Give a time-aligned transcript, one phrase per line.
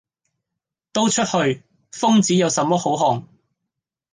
[0.93, 1.61] 「都出去！
[1.91, 3.23] 瘋子有什麼好看！」